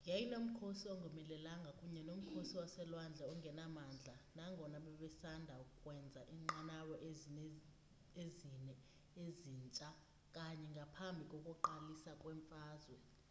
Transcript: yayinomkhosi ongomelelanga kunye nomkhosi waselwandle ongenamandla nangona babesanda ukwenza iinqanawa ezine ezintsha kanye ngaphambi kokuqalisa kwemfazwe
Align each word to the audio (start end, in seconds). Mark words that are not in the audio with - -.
yayinomkhosi 0.09 0.85
ongomelelanga 0.93 1.71
kunye 1.79 2.01
nomkhosi 2.09 2.53
waselwandle 2.61 3.23
ongenamandla 3.31 4.13
nangona 4.37 4.77
babesanda 4.85 5.53
ukwenza 5.65 6.21
iinqanawa 6.33 6.95
ezine 7.09 7.45
ezintsha 9.27 9.87
kanye 10.35 10.67
ngaphambi 10.73 11.23
kokuqalisa 11.31 12.11
kwemfazwe 12.21 12.97